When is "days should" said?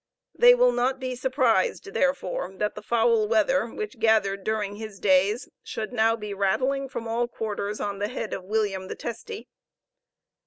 4.99-5.93